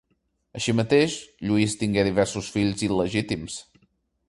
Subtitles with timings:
[0.59, 1.17] Així mateix
[1.49, 3.63] Lluís tingué diversos fills il·legítims.